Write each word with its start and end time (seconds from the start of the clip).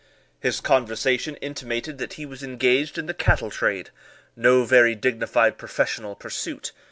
His 0.39 0.61
conversation 0.61 1.35
intimated 1.41 1.99
that 1.99 2.13
he 2.13 2.25
was 2.25 2.41
engaged 2.41 2.97
in 2.97 3.05
the 3.05 3.13
cattle 3.13 3.51
trade, 3.51 3.91
no 4.35 4.63
very 4.63 4.95
dignified 4.95 5.59
professional 5.59 6.15
pursuit. 6.15 6.71